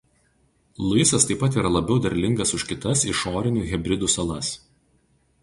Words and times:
Luisas 0.87 1.27
taip 1.31 1.39
pat 1.43 1.57
yra 1.61 1.71
labiau 1.75 1.99
derlingas 2.05 2.55
už 2.59 2.65
kitas 2.71 3.05
Išorinių 3.13 3.69
Hebridų 3.75 4.11
salas. 4.17 4.53